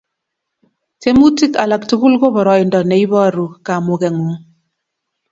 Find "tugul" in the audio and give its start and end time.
1.89-2.13